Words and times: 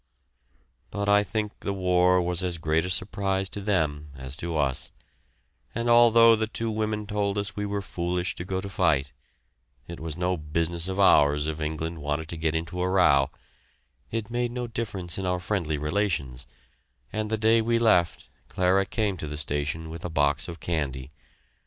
But 0.89 1.07
I 1.07 1.23
think 1.23 1.59
the 1.59 1.73
war 1.73 2.19
was 2.19 2.43
as 2.43 2.57
great 2.57 2.85
a 2.85 2.89
surprise 2.89 3.49
to 3.49 3.61
them 3.61 4.09
as 4.17 4.35
to 4.37 4.57
us, 4.57 4.91
and 5.75 5.91
although 5.91 6.35
the 6.35 6.47
two 6.47 6.71
women 6.71 7.05
told 7.05 7.37
us 7.37 7.55
we 7.55 7.67
were 7.67 7.83
foolish 7.83 8.33
to 8.33 8.43
go 8.43 8.61
to 8.61 8.67
fight 8.67 9.13
it 9.87 9.99
was 9.99 10.17
no 10.17 10.37
business 10.37 10.87
of 10.87 10.99
ours 10.99 11.45
if 11.45 11.61
England 11.61 11.99
wanted 11.99 12.29
to 12.29 12.35
get 12.37 12.55
into 12.55 12.81
a 12.81 12.89
row 12.89 13.29
it 14.09 14.31
made 14.31 14.51
no 14.51 14.65
difference 14.65 15.19
in 15.19 15.27
our 15.27 15.39
friendly 15.39 15.77
relations, 15.77 16.47
and 17.13 17.29
the 17.29 17.37
day 17.37 17.61
we 17.61 17.77
left 17.77 18.27
Clara 18.47 18.87
came 18.87 19.17
to 19.17 19.27
the 19.27 19.37
station 19.37 19.87
with 19.91 20.03
a 20.03 20.09
box 20.09 20.47
of 20.47 20.59
candy. 20.59 21.11